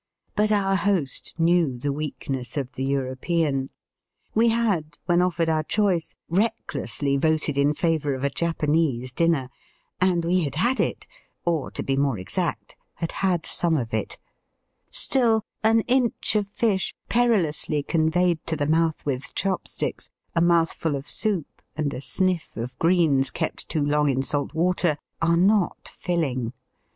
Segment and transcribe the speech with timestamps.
[0.35, 3.69] But our host knew the weakness of the European.
[4.33, 9.51] We had, when offered our choice, recklessly voted in favour of a Japanese dinner,
[9.99, 11.05] and we had had it,
[11.45, 14.91] or, to be more exact, had had some of Digitized by VjOOQIC DININO AND CREMATING.
[14.91, 14.95] 17 it.
[14.95, 21.07] Still an inch of fish, perilously conveyed to the mouth with chopsticks, a mouthful of
[21.07, 26.53] soup, and a sniff of greens kept too long in salt water, are not filling.